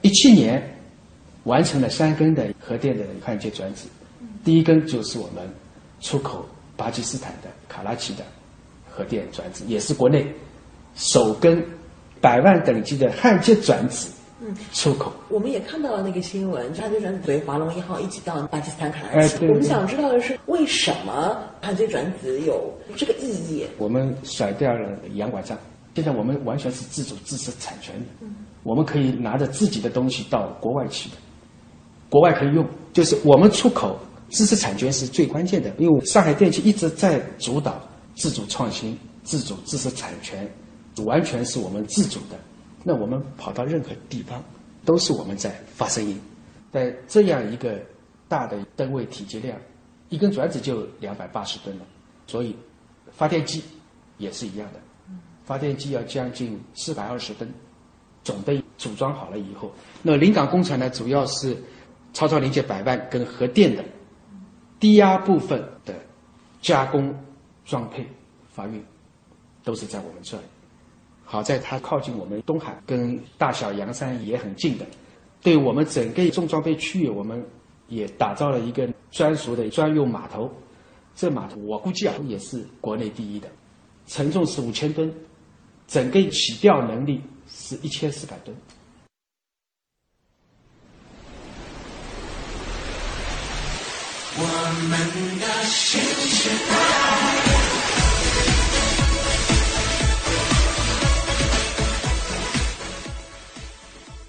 [0.01, 0.76] 一七年。
[1.47, 3.87] 完成了三根的核电的焊接转子，
[4.43, 5.43] 第一根就是我们
[6.01, 8.23] 出口巴基斯坦的卡拉奇的
[8.89, 10.27] 核电转子，也是国内
[10.95, 11.63] 首根
[12.19, 14.09] 百万等级的焊接转子。
[14.39, 15.11] 嗯，出口。
[15.29, 19.47] 我们也看到了那个新闻，焊接转子随华龙一号一起到巴基斯坦卡拉哎奇。
[19.47, 23.65] 我们想知道的是，为什么焊接转子有这个意义？
[23.79, 25.57] 我们甩掉了洋拐杖，
[25.95, 28.27] 现在我们完全是自主知识产权的，
[28.61, 31.15] 我们可以拿着自己的东西到国外去的，
[32.09, 32.65] 国外可以用。
[32.93, 37.79] 就是我们出口知识产权是最关键的，因为上海电气一直在主导
[38.15, 40.49] 自主创新、自主知识产权，
[41.05, 42.37] 完全是我们自主的。
[42.83, 44.43] 那我们跑到任何地方，
[44.83, 46.19] 都是我们在发声音。
[46.71, 47.79] 在这样一个
[48.27, 49.57] 大的单位体积量，
[50.09, 51.85] 一根转子就两百八十吨了，
[52.25, 52.55] 所以
[53.11, 53.61] 发电机
[54.17, 54.79] 也是一样的。
[55.45, 57.49] 发电机要将近四百二十吨，
[58.23, 61.55] 总的组装好了以后，那临港工厂呢，主要是
[62.17, 63.85] 超超临界百万跟核电的
[64.79, 65.93] 低压部分的
[66.63, 67.15] 加工、
[67.63, 68.03] 装配、
[68.49, 68.83] 发运，
[69.63, 70.43] 都是在我们这里。
[71.23, 74.85] 好在它靠近我们东海，跟大小洋山也很近的，
[75.43, 77.45] 对我们整个重装备区域，我们
[77.87, 80.51] 也打造了一个专属的专用码头。
[81.15, 83.47] 这码头我估计啊，也是国内第一的，
[84.07, 85.13] 承重是五千吨，
[85.85, 88.57] 整个起吊能力是一千四百吨。
[94.39, 94.43] 我
[94.87, 94.99] 们
[95.39, 96.75] 的新时代。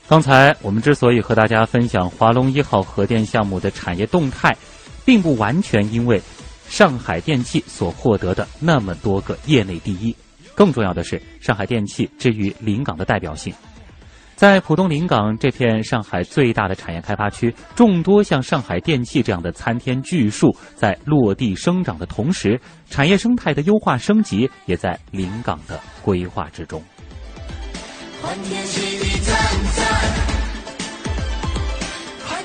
[0.08, 4.56] 刚才我们之所以和大家分享华龙一号核电项目的产业动态，
[5.04, 6.22] 并不完全因为
[6.70, 10.16] 上海电气所获得的那么多个业内第一，
[10.54, 13.52] 更重要的是上海电气之于临港的代表性。
[14.38, 22.56] 在浦东临港这片上海最大的产业开发区，众多像上海电器这样的参天巨树在落地生长的同时，
[22.88, 26.80] 产业生态的优化升级也在临港的规划之中。
[28.22, 29.36] 欢天喜地赞
[29.74, 29.84] 赞，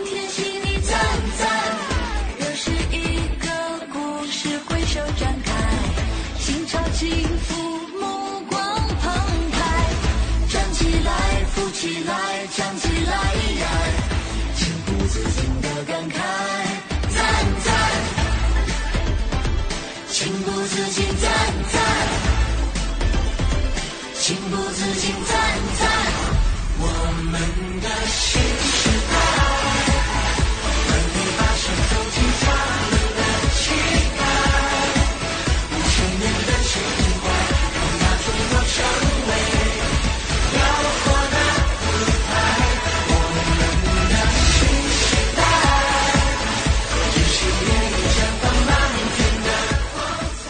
[0.03, 0.99] 天喜地赞
[1.38, 1.62] 赞，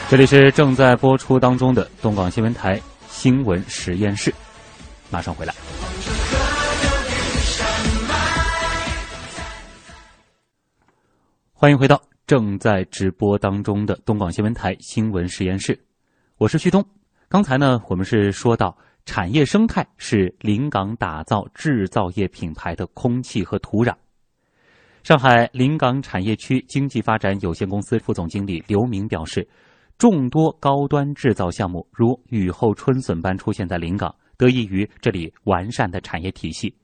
[0.09, 2.79] 这里是正在播出当中的东港新闻台。
[3.07, 4.33] 新闻实验室，
[5.09, 5.53] 马上回来。
[11.53, 15.79] 欢迎回到正在直播当中的东广新闻台新闻实验室，
[16.37, 16.83] 我是旭东。
[17.29, 23.93] 刚才呢，我们是说到产业生态是临港打造制造业品牌的空气和土壤。
[25.03, 29.47] 上海临港产业区经济发展有限公司副总经理刘明表示。
[29.97, 36.75] 众多高端制造项目如雨后春笋般出现在临港，得益于这里完善的产业体系。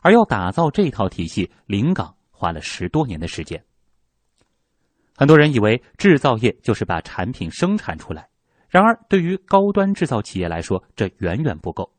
[0.00, 3.60] 而要打造这套体系，临港花了十多年的时间。
[5.16, 8.28] 很多人以为制造业就是把产品生产出来，
[8.68, 11.92] 然而对于高端制造企业来说，这远远不够。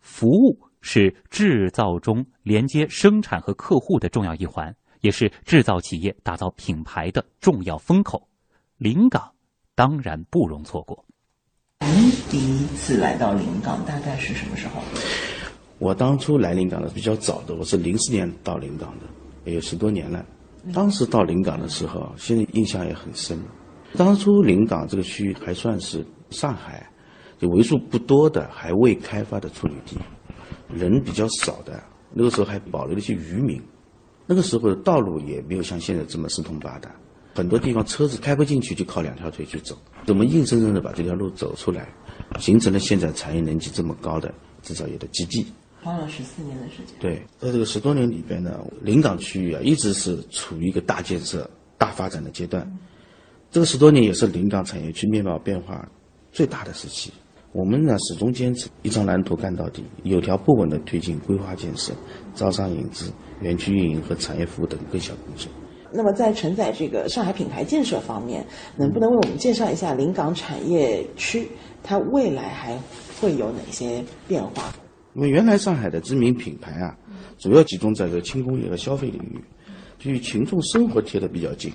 [0.00, 8.26] 服务是制造中连接生产和客户的重要一环，也是制造企业打造品牌的重要风口。
[8.78, 9.30] 临港。
[9.78, 11.04] 当然不容错过。
[11.86, 14.82] 您第一次来到临港大概是什么时候？
[15.78, 19.06] 我当初来临港的比较早的，我是零四年到临港的，
[19.44, 20.26] 也有十多年了。
[20.74, 23.40] 当时到临港的时候，现在印象也很深。
[23.96, 26.84] 当初临港这个区域还算是上海
[27.38, 29.96] 就为数不多的还未开发的处女地，
[30.74, 31.80] 人比较少的。
[32.12, 33.62] 那个时候还保留了一些渔民，
[34.26, 36.90] 那个时候的道路也没有像现在这么四通八达。
[37.38, 39.78] 很多地方车子开不进去，就靠两条腿去走。
[40.08, 41.88] 我们硬生生的把这条路走出来，
[42.40, 45.46] 形成了现在产业能级这么高的制造业的基地。
[45.80, 46.96] 花了十四年的时间。
[46.98, 52.68] 对，在这个十多年里边呢，临港区域啊，一直是处于一个大建设、大发展的阶段。
[53.52, 55.88] 这个十多年也是临港产业区面貌变化
[56.32, 57.12] 最大的时期。
[57.52, 61.92] 我们呢，始终坚持一张蓝图干到底，有条不紊地推进规划建设、
[62.34, 65.48] 招商引资、园区运营和产业服务等各项工作。
[65.92, 68.44] 那么在承载这个上海品牌建设方面，
[68.76, 71.48] 能不能为我们介绍一下临港产业区
[71.82, 72.78] 它未来还
[73.20, 74.72] 会有哪些变化？
[75.14, 76.96] 因为原来上海的知名品牌啊，
[77.38, 79.42] 主要集中在这个轻工业和消费领域，
[79.98, 81.72] 就与群众生活贴得比较近，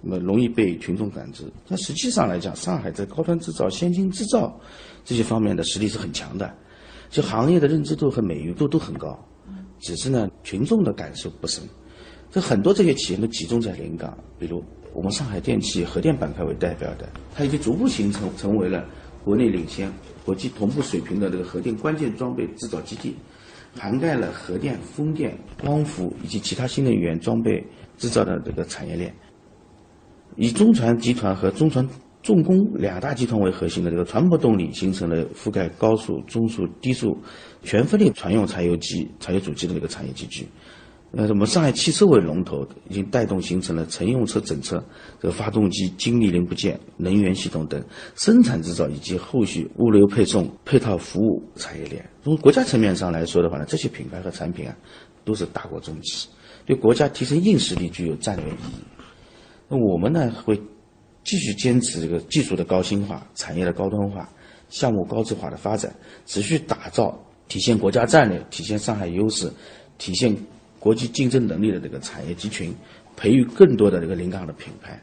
[0.00, 1.44] 那么容易被群众感知。
[1.68, 4.58] 但实际上来讲，上海在高端制造、先进制造
[5.04, 6.52] 这些方面的实力是很强的，
[7.10, 9.16] 就行业的认知度和美誉度都很高，
[9.78, 11.62] 只是呢群众的感受不深。
[12.32, 14.64] 这很多这些企业都集中在临港，比如
[14.94, 18.88] 我们上海电气核电板块为代表的，它已经逐步形成成为了
[19.22, 19.92] 国内领先、
[20.24, 23.14] 国际同步水平的这个核电关键装备制造基地，
[23.78, 27.62] 涵盖了核电、风电、光伏以及其他新能源装备
[27.98, 29.14] 制造的这个产业链。
[30.36, 31.86] 以中船集团和中船
[32.22, 37.14] 重工两大集团为核心的这个船舶动力，形成了覆盖高速、中速、低速
[37.62, 40.46] 全分类船用柴油机、柴油主机的这个产业集聚。
[41.14, 44.82] 那我们上海汽车为龙头，已经带动形成了乘用车整车、
[45.20, 47.84] 这个发动机、精密零部件、能源系统等
[48.14, 52.02] 生产制造以及后续物流配送、配套服务产业链。
[52.24, 54.74] 从国家层面上来说的话呢，这些品牌和产品啊，
[55.22, 56.28] 都是大国重器，
[56.64, 58.82] 对国家提升硬实力具有战略意义。
[59.68, 60.58] 那我们呢，会
[61.24, 64.26] 继续坚持这个技术的高新化、产业的高端化、
[64.70, 65.94] 项目高质化的发展，
[66.24, 69.52] 持续打造体现国家战略、体现上海优势、
[69.98, 70.34] 体现。
[70.82, 72.74] 国际竞争能力的这个产业集群，
[73.16, 75.00] 培育更多的这个临港的品牌，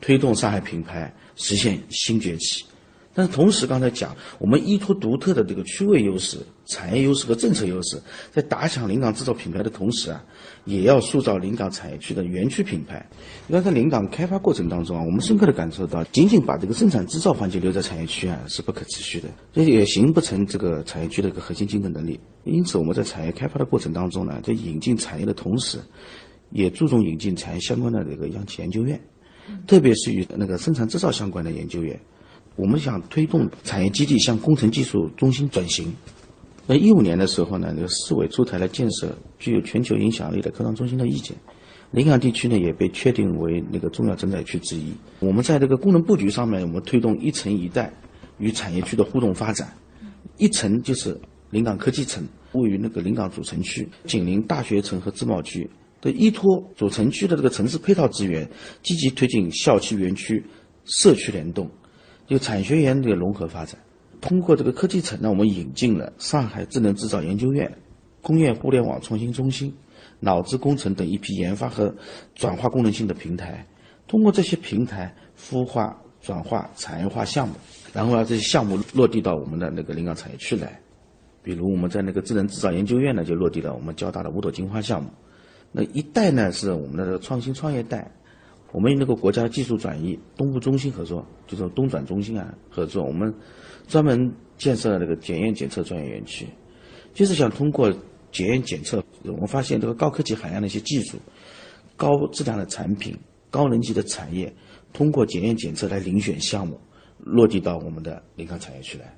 [0.00, 2.64] 推动上海品牌实现新崛起。
[3.14, 8.02] 但同时，刚才讲，我们依托独特的这个区位优势、产业优势和政策优势，
[8.32, 10.24] 在打响临港制造品牌的同时啊，
[10.64, 13.04] 也要塑造临港产业区的园区品牌。
[13.48, 22.18] 因为在临港开发过程当中啊，我们深刻的感受到，仅仅把这个生产制造环节留在产业区啊，是不可持续的，这也形不成这个产业区的一个核心竞争能力。
[22.44, 25.78] 因此，我们在产业开发的过程当中呢，在引进产业的同时，
[26.50, 29.00] 也注重引进产业相关的这个央企研究院，
[29.66, 31.98] 特别是与那个生产制造相关的研究院。
[32.54, 35.92] 我们想推动产业基地向工程技术中心转型。
[36.66, 41.36] 那一五年的时候呢，那个市委出台了建设具有全球影响力的科创中心的意见，
[41.90, 44.92] 临港地区呢也被确定为那个重要整改区之一。
[45.18, 47.92] 我们在这个功能布局上面，我们推动一层一带
[48.38, 49.72] 与产业区的互动发展。
[50.38, 55.68] 一层就是临港科技城，位于那个临港主城区，紧邻大学城和自贸区，
[56.00, 58.48] 的依托主城区的这个城市配套资源，
[58.82, 60.42] 积极推进校区、园区、
[60.84, 61.68] 社区联动。
[62.26, 63.76] 就产学研的融合发展，
[64.22, 67.70] 通过这个科技城呢，我们引进了上海智能制造研究院、
[68.22, 69.74] 工业互联网创新中心、
[70.20, 71.92] 脑智工程等一批研发和
[72.34, 73.66] 转化功能性的平台。
[74.06, 77.54] 通过这些平台孵化、转化产业化项目，
[77.92, 80.80] 然后让这些项目落地到我们的那个临港产业区来。
[81.42, 85.10] 比如我们在那个智能制造研究院呢，就落地了我们交大的五朵金花项目。
[85.72, 88.08] 那一带呢，是我们的创新创业带。
[88.70, 93.34] 我们与那个国家技术转移东部中心合作，就是东转中心啊合作，我们
[93.86, 96.46] 专门建设了那个检验检测专业园区，
[97.12, 97.92] 就是想通过
[98.30, 101.18] 检验检测，我们发现这个高科技含量的一些技术、
[101.96, 103.16] 高质量的产品、
[103.50, 104.52] 高能级的产业，
[104.92, 106.80] 通过检验检测来遴选项目，
[107.18, 109.14] 落地到我们的临港产业区来。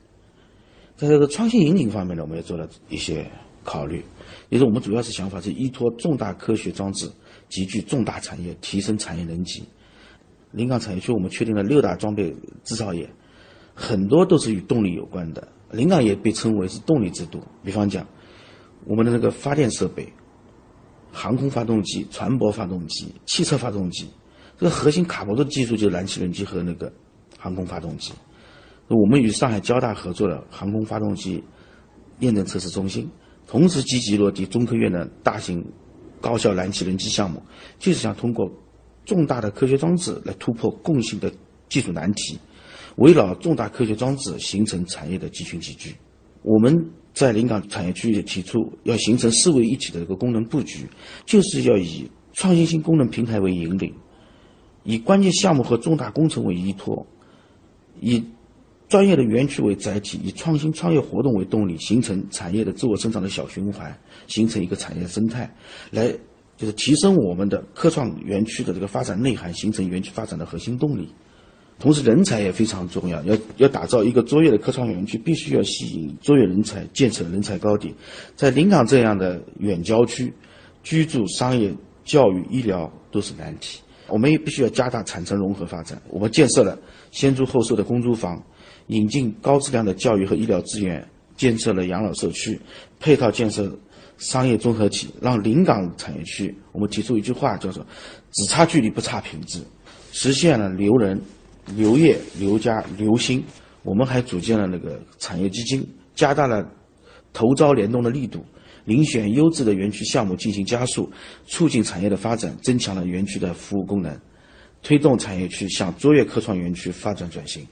[0.96, 3.28] 在这个创新引领方面呢，我们也做了一些
[3.62, 4.04] 考虑，
[4.48, 7.10] 也是我们主要是想法是依托重大科学装置。
[7.50, 9.62] 集聚重大产业，提升产业能级。
[10.50, 12.34] 临港产业区我们确定了六大装备
[12.64, 13.08] 制造业，
[13.74, 15.46] 很多都是与动力有关的。
[15.70, 17.38] 临港也被称为是动力之都。
[17.62, 18.06] 比方讲，
[18.86, 20.10] 我们的那个发电设备、
[21.12, 24.08] 航空发动机、船舶发动机、汽车发动机，
[24.58, 26.92] 这个核心卡脖子技术就是燃气轮机和那个
[27.38, 28.12] 航空发动机。
[28.88, 31.42] 我们与上海交大合作的航空发动机
[32.20, 33.10] 验证测试中心，
[33.46, 35.64] 同时积极落地中科院的大型。
[36.20, 37.42] 高效燃气轮机项目，
[37.78, 38.50] 就是想通过
[39.04, 41.30] 重大的科学装置来突破共性的
[41.68, 42.38] 技术难题，
[42.96, 45.94] 围绕重大科学装置形成产业的集群集聚。
[46.42, 46.76] 我们
[47.12, 50.86] 在临港产业区也提出要形成四位一体的一个功能布局，
[51.24, 53.94] 就是要以创新性功能平台为引领，
[54.82, 57.06] 以关键项目和重大工程为依托，
[58.00, 58.22] 以。
[58.86, 65.52] 专业的园区为载体，以创新创业活动为动力，形成产业的自我生长的小循环，形成一个产业生态，
[65.90, 66.12] 来
[66.56, 71.08] 就是提升我们的科创园区的这个发展内涵，形成园区发展的核心动力。
[71.84, 77.94] 同时，人才也非常重要，要要打造一个卓越的科创园区，必须要吸引卓越人才，建设人才高地。
[78.34, 80.32] 在临港这样的远郊区，
[80.82, 81.70] 居住、商业、
[82.02, 86.00] 教育、医疗都是难题，我们也必须要加大产城融合发展。
[86.08, 86.78] 我们建设了
[87.10, 88.42] 先租后售的公租房。
[88.88, 91.06] 引进高质量的教育和医疗资源，
[91.38, 92.60] 建设了养老社区，
[93.00, 93.74] 配套建设
[94.18, 97.82] 商业综合体，让临港产业区，我们提出一句话叫做
[98.32, 99.58] “只差距离不差品质”，
[100.12, 101.18] 实现了留人、
[101.76, 103.44] 刘业、刘家、刘心。
[103.82, 106.66] 我们还组建了那个产业基金，加大了
[107.34, 108.42] 投招联动的力度，
[108.86, 111.12] 遴选优质的园区项目进行加速，
[111.46, 114.18] 促进产业的发展，增强了园区的服务功能，
[114.82, 117.66] 推动产业区向卓越科创园区发展转型。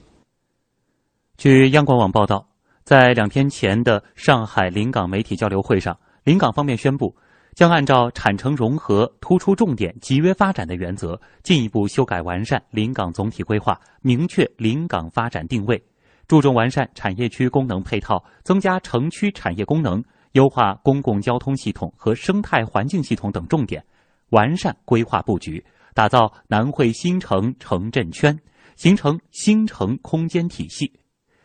[1.35, 2.47] 据央广网报道，
[2.83, 7.15] 在两天前的上海临港媒体交流会上，临港方面宣布，
[7.55, 15.81] 将按照产城融合、突出重点、集约发展的原则，进一步修改完善临港总体规划，明确临港发展定位。
[16.27, 23.83] 注重完善产业区功能配套，增加城区产业功能，优化公共交通系统和生态环境系统等重点，
[24.29, 28.35] 完善规划布局，打造南汇新城城镇圈，
[28.77, 30.91] 形成新城空间体系。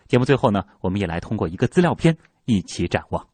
[0.06, 3.27] 节目最后呢，我们也来通过一个资料片一起展望。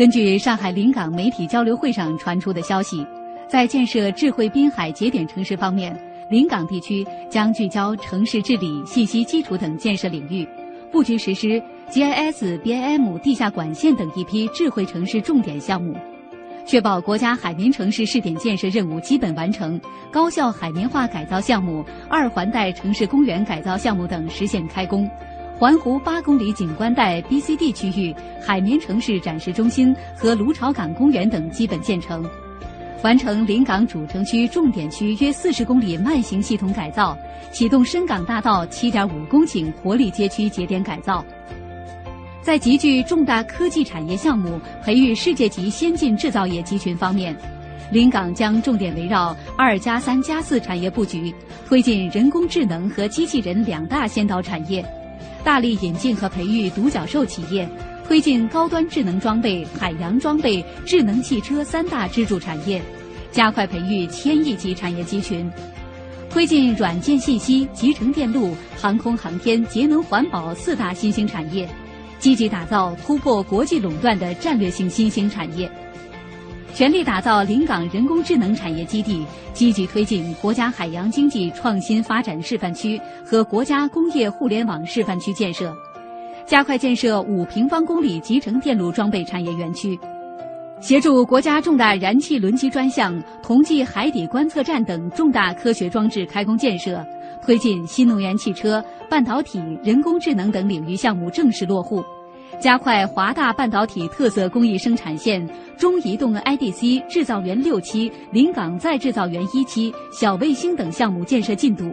[0.00, 3.06] 根据上海临港媒体交流会上传出的消息，
[3.46, 5.94] 在建设智慧滨海节点城市方面。
[6.30, 10.48] 临港地区将聚焦城市治理、信息基础等建设领域，
[10.90, 15.94] 布局实施 GIS、BIM 地下管线等一批智慧城市重点项目，
[16.64, 19.78] 确保国家海绵城市试点建设任务基本完成，
[20.10, 25.06] 高效海绵化改造项目、二环带城市公园改造项目等实现开工，
[25.60, 32.24] 环湖八公里景观带 BCD 区域海绵城市展示中心和芦潮港公园等基本建成。
[33.02, 37.14] 完成临港主城区重点区约四十公里慢行系统改造，
[37.52, 41.22] 启动深港大道七点五公顷活力街区节点改造。
[42.40, 47.36] 在集聚重大科技产业项目、培育世界级先进制造业集群方面，
[47.92, 51.34] 临港将重点围绕“二加三加四”产业布局，
[51.68, 54.82] 推进人工智能和机器人两大先导产业，
[55.44, 57.68] 大力引进和培育独角兽企业。
[58.06, 62.82] 推进高端智能装备、海洋装备、智能汽车三大支柱产业，
[63.30, 65.48] 加快培育千亿级产业集群；
[66.28, 71.68] 推进软件信息、集成电路、航空航天、节能环保四大新兴产业，
[72.18, 75.70] 积极打造突破国际垄断的战略性新兴产业，
[76.72, 85.74] 全力打造临港人工智能产业基地，积极推进国家海洋经济创新发展示范区和国家工业互联网示范区建设。
[86.46, 89.98] 加快建设五平方公里集成电路装备产业园区，
[90.80, 97.04] 协助国家重大燃气轮机专项、同济海底观测站等重大科学装置开工建设，
[97.44, 102.02] 推进新能源汽车、半导体、人工智能等领域项目正式落户，
[102.58, 105.46] 加快华大半导体特色工艺生产线、
[105.78, 111.90] 中移动 IDC 制造园六期、临港再制造园一期、小卫星等项目建设进度。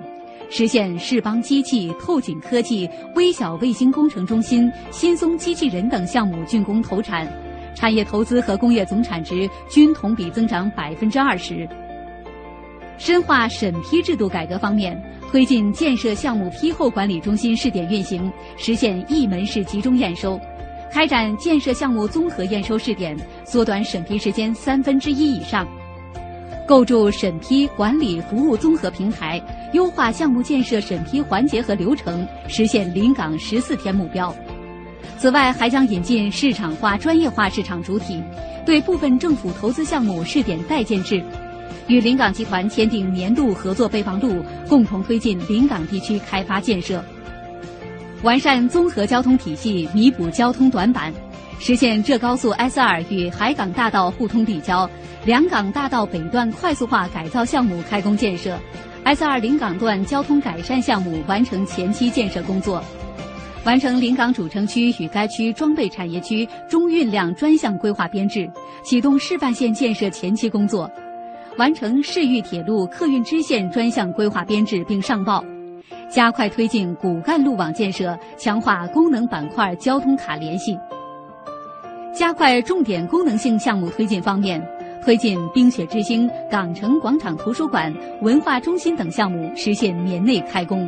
[0.49, 7.27] 实现世邦机器、透景科技、微小卫星工程中心、新松机器人等项目竣工投产，
[7.75, 11.67] 产业投资和工业总产值均同比增长百分之二十。
[12.97, 14.99] 深化审批制度改革方面，
[15.31, 20.39] 推进建设项目批后管理中心试点运行，实现一门式集中验收，
[20.91, 25.67] 开展建设项目综合验收试点，缩短审批时间三分之一以上。
[26.67, 29.41] 构筑审批管理服务综合平台，
[29.71, 34.35] 优化项目建设审批环节和流程，实现临港十四天目标。
[35.17, 38.21] 此外，还将引进市场化、专业化市场主体，
[38.65, 41.23] 对部分政府投资项目试点代建制，
[41.87, 47.03] 与临港集团签订年度合作备忘录，共同推进临港地区开发建设。
[48.23, 51.13] 完善综合交通体系，弥补交通短板。
[51.59, 54.87] 实现浙高速 S 二与海港大道互通立交，
[55.25, 58.55] 两港大道北段快速化改造项目开工建设
[59.03, 62.83] ，S 二临港段交通改善项目完成前期建设工作，
[63.63, 68.47] 完成临港主城区与该区装备产业区中运量专项规划编制，
[68.83, 70.89] 启动示范线建设前期工作，
[71.57, 75.43] 完成市域铁路客运支线专项规划编制并上报，
[76.07, 80.77] 加快推进骨干路网建设，强化功能板块交通卡联系。
[82.13, 84.63] 加快重点功能性项目推进方面，
[85.03, 87.91] 推进冰雪之星、港城广场图书馆、
[88.21, 90.87] 文化中心等项目实现年内开工。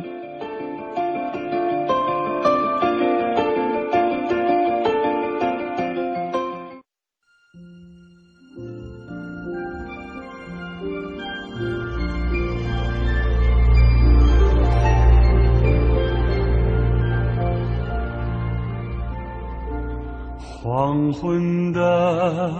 [21.10, 22.54] 黄昏的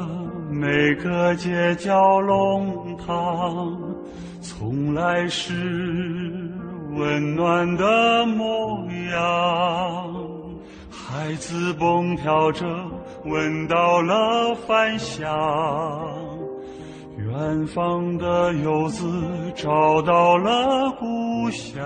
[0.51, 3.79] 每个街角弄堂，
[4.41, 5.55] 从来是
[6.97, 10.15] 温暖的模样。
[10.91, 12.67] 孩子蹦跳着
[13.25, 15.29] 闻到了饭香，
[17.19, 19.07] 远方的游子
[19.55, 21.79] 找到了故乡。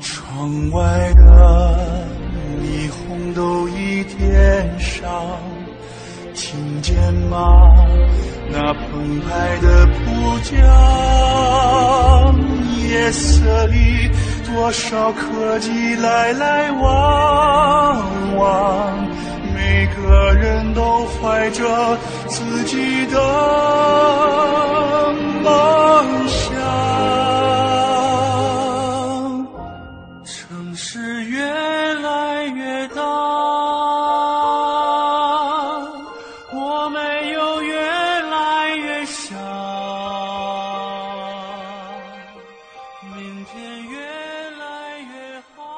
[0.00, 1.76] 窗外的
[2.62, 5.10] 霓虹都已天上，
[6.34, 7.74] 听见吗？
[8.50, 10.56] 那澎湃的浦江，
[12.88, 14.10] 夜色里
[14.44, 18.02] 多少客机来来往
[18.36, 19.08] 往，
[19.54, 21.96] 每个人都怀着
[22.26, 23.18] 自己的
[25.42, 26.61] 梦想。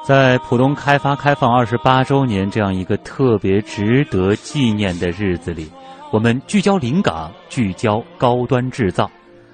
[0.07, 5.67] 在浦东开发开放二十八周年这样一个特别值得纪念的日子里，
[6.11, 9.09] 我们聚焦临港，聚焦高端制造。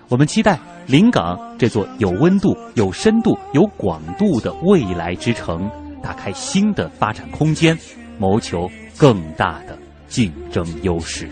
[0.10, 5.72] 我们期待临港这座有温度、有深度、有广度的未来之城，
[6.04, 7.78] 打开新的发展空间，
[8.20, 9.78] 谋求更大的
[10.10, 11.30] 竞争优势。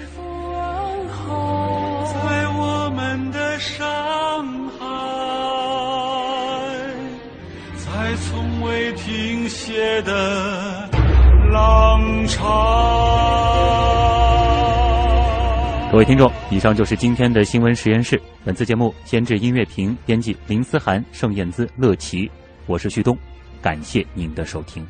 [9.49, 10.89] 血的
[11.51, 12.87] 浪潮。
[15.91, 18.21] 各位听众，以上就是今天的新闻实验室。
[18.45, 22.29] 本次节目监制音乐评，编辑林思涵、盛燕姿、乐琪，
[22.67, 23.17] 我是旭东，
[23.59, 24.85] 感谢您的收听。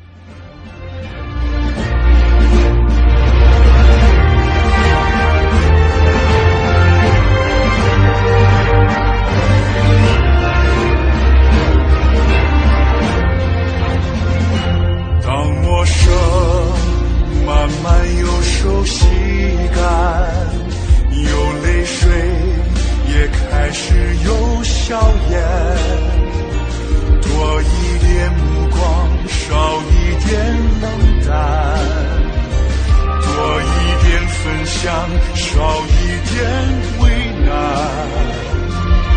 [23.20, 24.98] 也开始有笑
[25.28, 25.32] 颜，
[27.20, 27.28] 多
[27.60, 28.80] 一点目光，
[29.28, 29.92] 少一
[30.24, 30.30] 点
[30.80, 30.84] 冷
[31.28, 31.36] 淡，
[33.20, 33.28] 多
[33.60, 33.68] 一
[34.06, 34.88] 点分享，
[35.34, 35.52] 少
[35.84, 35.92] 一
[36.30, 36.34] 点
[37.00, 37.04] 为
[37.44, 37.48] 难。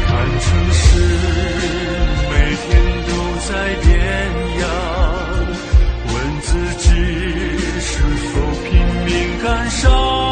[0.06, 0.84] 看城市
[2.30, 2.68] 每天
[3.08, 3.10] 都
[3.47, 3.51] 在
[3.84, 3.88] 变
[4.60, 4.64] 样，
[6.08, 6.89] 问自己
[7.80, 7.88] 是
[8.34, 8.34] 否
[8.66, 8.70] 拼
[9.06, 10.23] 命赶上。